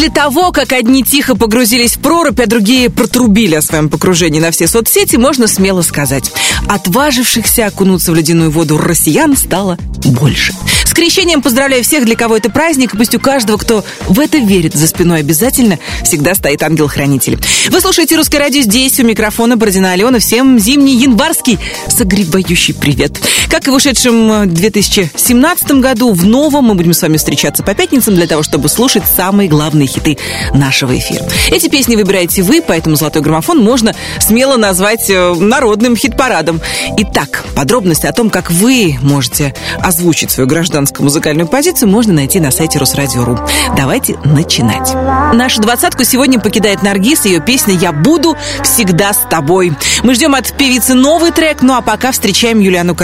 [0.00, 4.50] После того, как одни тихо погрузились в прорубь, а другие протрубили о своем погружении на
[4.50, 6.32] все соцсети, можно смело сказать,
[6.66, 9.76] отважившихся окунуться в ледяную воду россиян стало
[10.06, 10.54] больше.
[10.86, 14.38] С крещением поздравляю всех, для кого это праздник, и пусть у каждого, кто в это
[14.38, 17.38] верит, за спиной обязательно всегда стоит ангел-хранитель.
[17.68, 20.18] Вы слушаете «Русское радио» здесь, у микрофона Бородина Алена.
[20.18, 21.58] Всем зимний январский
[21.90, 23.20] согребающий привет.
[23.50, 28.14] Как и в ушедшем 2017 году, в новом мы будем с вами встречаться по пятницам
[28.14, 30.18] для того, чтобы слушать самые главные хиты
[30.54, 31.24] нашего эфира.
[31.50, 36.60] Эти песни выбираете вы, поэтому «Золотой граммофон» можно смело назвать э, народным хит-парадом.
[36.98, 42.52] Итак, подробности о том, как вы можете озвучить свою гражданскую музыкальную позицию, можно найти на
[42.52, 43.36] сайте Росрадио.ру.
[43.76, 44.94] Давайте начинать.
[45.34, 49.72] Нашу двадцатку сегодня покидает Наргиз, ее песня «Я буду всегда с тобой».
[50.04, 52.94] Мы ждем от певицы новый трек, ну а пока встречаем Юлиану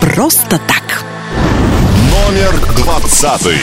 [0.00, 1.04] Просто так.
[2.10, 3.58] Номер двадцатый.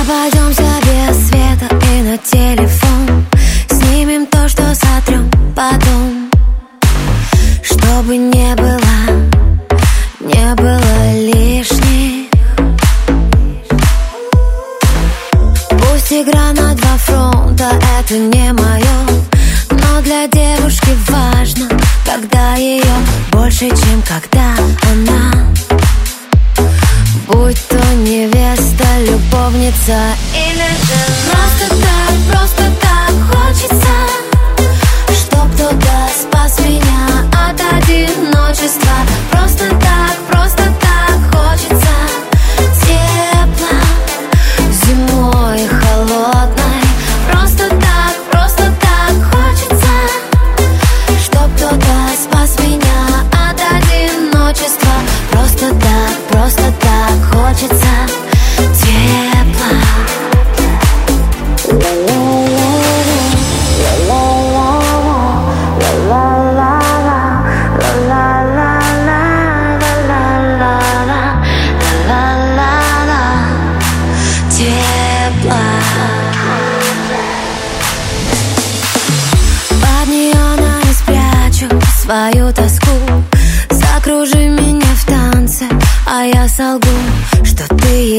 [0.00, 3.26] Обойдемся без света и на телефон
[3.68, 6.30] Снимем то, что сотрем потом
[7.62, 8.80] Чтобы не было,
[10.20, 12.30] не было лишних
[15.70, 18.49] Пусть игра на два фронта, это не
[23.60, 24.54] больше, чем когда
[24.90, 25.32] она.
[27.26, 29.98] Будь то невеста, любовница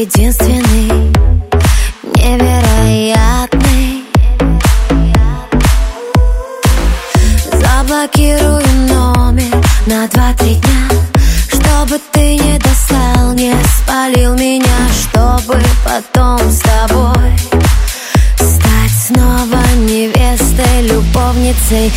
[0.02, 1.12] единственный,
[2.16, 4.02] невероятный.
[7.52, 9.54] Заблокирую номер
[9.86, 10.88] на два-три дня
[11.52, 17.36] Чтобы ты не достал, не спалил меня Чтобы потом с тобой
[18.36, 21.92] Стать снова невестой, любовницей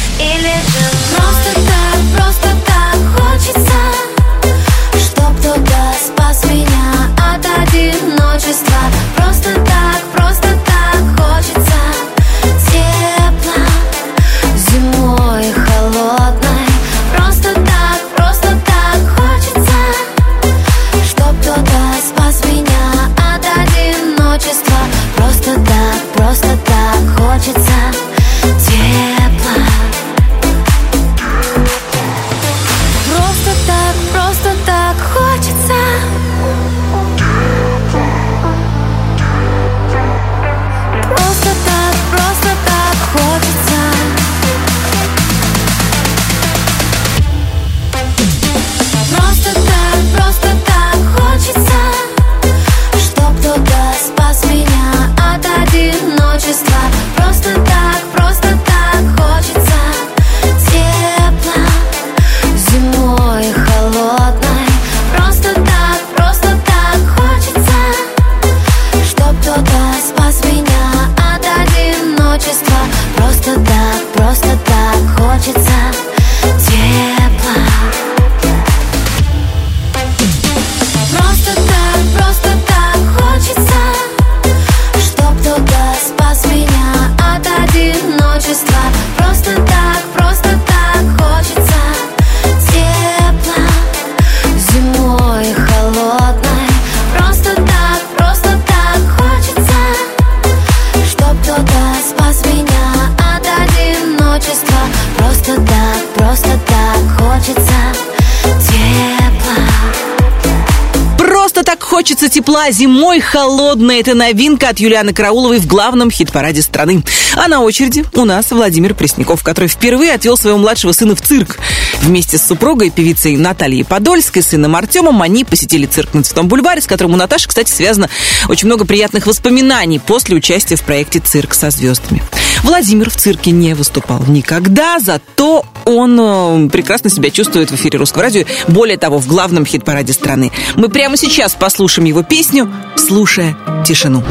[112.06, 114.00] хочется тепла зимой холодная.
[114.00, 117.04] Это новинка от Юлианы Карауловой в главном хит-параде страны.
[117.36, 121.58] А на очереди у нас Владимир Пресняков, который впервые отвел своего младшего сына в цирк.
[122.04, 126.86] Вместе с супругой, певицей Натальей Подольской, сыном Артемом, они посетили цирк на Цветном бульваре, с
[126.86, 128.08] которым у Наташи, кстати, связано
[128.50, 132.22] очень много приятных воспоминаний после участия в проекте «Цирк со звездами».
[132.66, 138.24] Владимир в цирке не выступал никогда, зато он э, прекрасно себя чувствует в эфире Русского
[138.24, 138.44] радио.
[138.68, 140.52] Более того, в главном хит-параде страны.
[140.76, 144.24] Мы прямо сейчас послушаем его песню «Слушая тишину».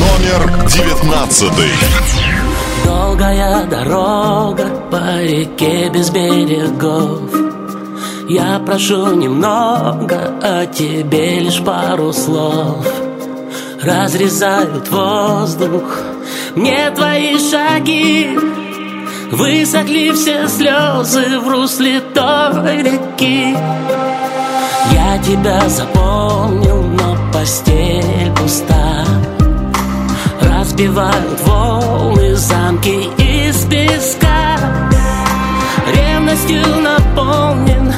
[0.00, 1.70] Номер девятнадцатый.
[2.84, 7.30] Долгая дорога по реке без берегов
[8.28, 12.84] Я прошу немного, а тебе лишь пару слов
[13.80, 15.98] Разрезают воздух
[16.56, 18.36] мне твои шаги
[19.30, 23.56] Высохли все слезы в русле той реки.
[24.92, 29.04] Я тебя запомнил, но постель пуста.
[30.40, 34.58] Разбивают волны замки из песка.
[35.94, 37.94] Ревностью наполнен,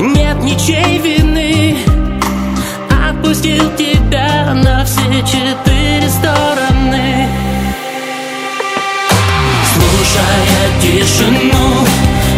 [0.00, 1.78] нет ничей вины.
[3.08, 7.23] Отпустил тебя на все четыре стороны
[10.84, 11.86] тишину,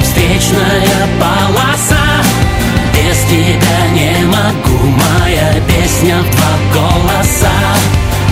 [0.03, 2.23] встречная полоса.
[2.95, 7.51] Без тебя не могу, моя песня в два голоса.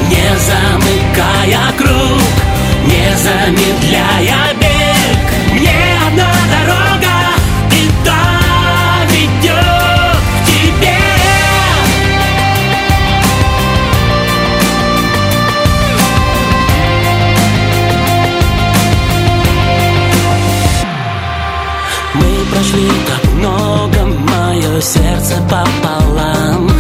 [0.09, 2.23] Не замыкая круг,
[2.87, 4.64] не замедляя бег
[25.25, 26.71] сердце пополам.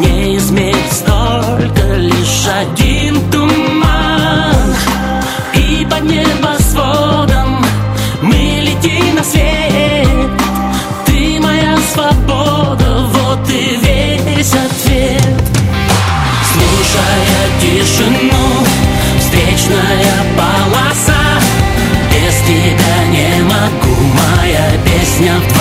[0.00, 4.74] Не измерить столько, лишь один туман.
[5.54, 7.64] И под небосводом
[8.22, 10.30] мы летим на свет.
[11.06, 15.42] Ты моя свобода, вот и весь ответ.
[16.52, 18.66] Слушая тишину,
[19.18, 21.14] встречная полоса.
[22.10, 25.55] Без тебя не могу, моя песня в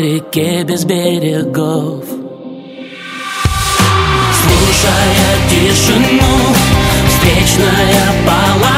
[0.00, 2.04] реке без берегов.
[4.40, 6.54] Слушая тишину,
[7.08, 8.69] встречная полоса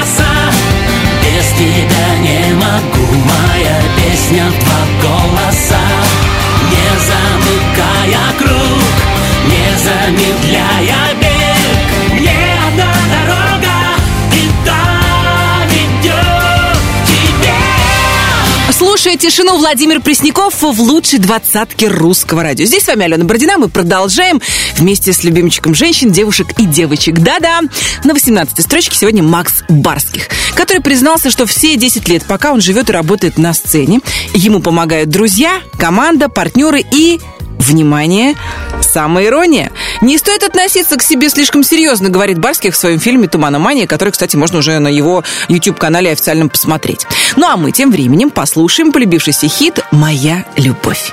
[19.03, 22.67] Слушая тишину, Владимир Пресняков в лучшей двадцатке русского радио.
[22.67, 23.59] Здесь с вами Алена Бородина.
[23.59, 24.41] Мы продолжаем
[24.77, 27.19] вместе с любимчиком женщин, девушек и девочек.
[27.19, 27.63] Да-да,
[28.05, 32.91] на 18 строчке сегодня Макс Барских, который признался, что все 10 лет, пока он живет
[32.91, 33.99] и работает на сцене,
[34.35, 37.21] ему помогают друзья, команда, партнеры и
[37.63, 38.35] Внимание!
[38.81, 39.71] Самая ирония.
[40.01, 44.35] Не стоит относиться к себе слишком серьезно, говорит Барских в своем фильме «Туманомания», который, кстати,
[44.35, 47.07] можно уже на его YouTube-канале официальном посмотреть.
[47.37, 51.13] Ну а мы тем временем послушаем полюбившийся хит «Моя любовь».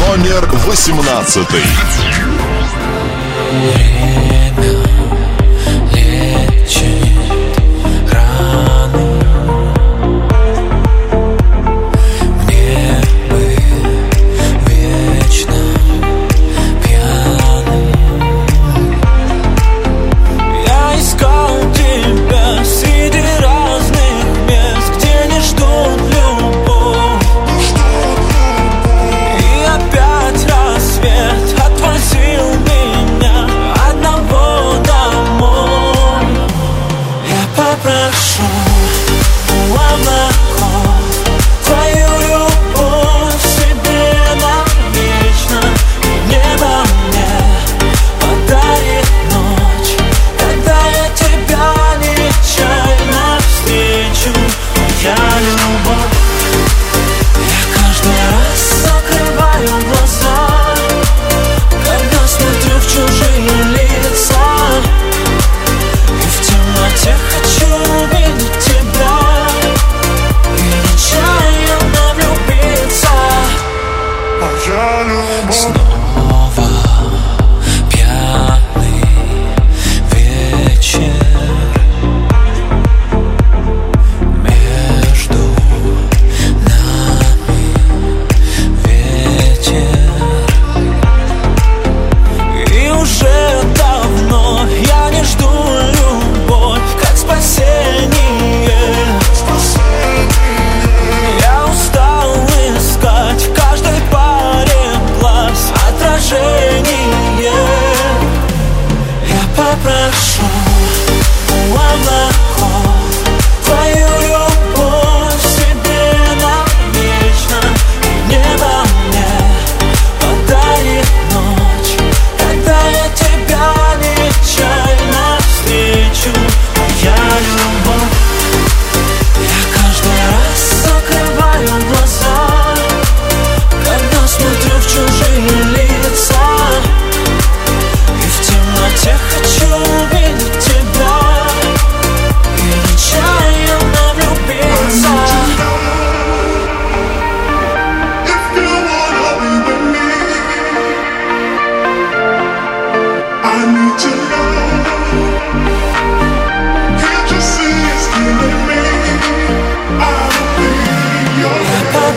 [0.00, 1.60] Номер восемнадцатый.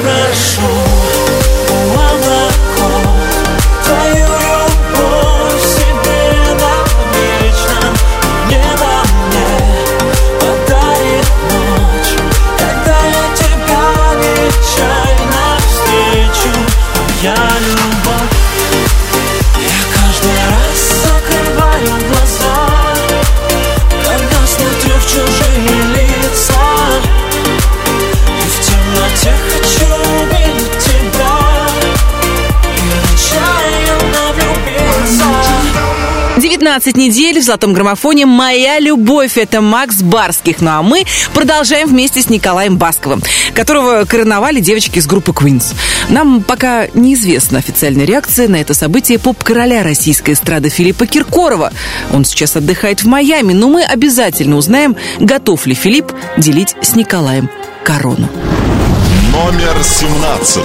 [0.01, 0.92] хорошо
[36.63, 40.61] 19 недель в золотом граммофоне «Моя любовь»— это Макс Барских.
[40.61, 41.03] Ну а мы
[41.33, 43.21] продолжаем вместе с Николаем Басковым,
[43.53, 45.75] которого короновали девочки из группы Queens.
[46.07, 51.73] Нам пока неизвестна официальная реакция на это событие поп-короля российской эстрады Филиппа Киркорова.
[52.13, 57.49] Он сейчас отдыхает в Майами, но мы обязательно узнаем, готов ли Филипп делить с Николаем
[57.83, 58.29] корону.
[59.33, 60.63] Номер 17.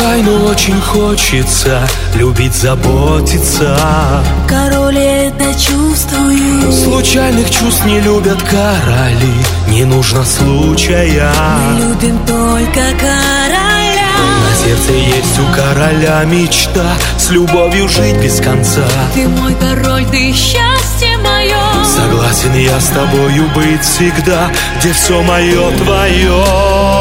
[0.00, 3.76] Тайну, очень хочется Любить, заботиться.
[4.48, 6.72] Король я это чувствую.
[6.72, 9.34] Случайных чувств не любят короли
[9.68, 11.32] Не нужно случая.
[11.78, 14.10] Любим только короля.
[14.48, 18.86] На сердце есть у короля мечта С любовью жить без конца.
[19.14, 25.76] Ты мой король, ты счастье мое Согласен я с тобою быть всегда Где все мое
[25.78, 26.99] твое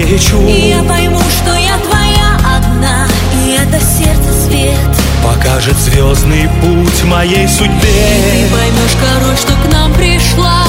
[0.00, 0.40] любовью встречу.
[0.46, 3.06] И я пойму, что я твоя одна
[3.44, 4.78] И это сердце свет.
[5.24, 10.64] Покажет звездный путь моей Ты судьбе поймешь, король, что к нам пришла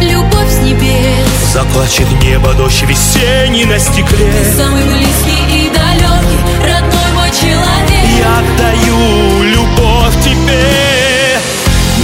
[0.00, 1.52] Любовь с небес.
[1.52, 4.32] Заплачет небо дождь весенний на стекле.
[4.56, 8.02] Самый близкий и далекий Родной мой человек.
[8.18, 11.38] Я отдаю любовь тебе.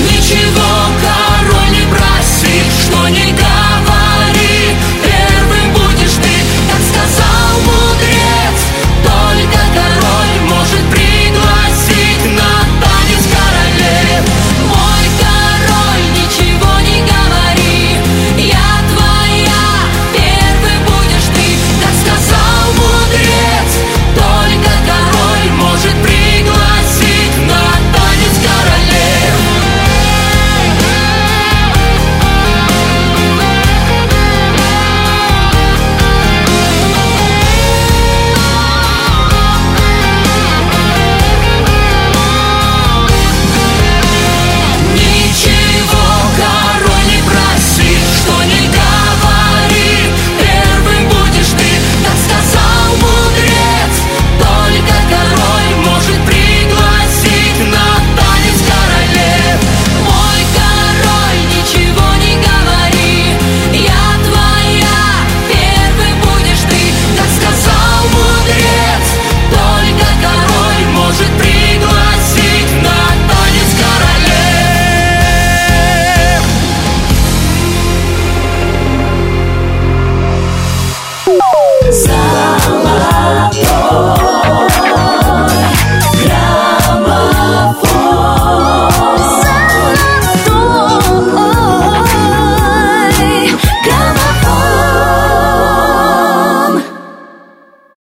[0.04, 1.17] Ничего,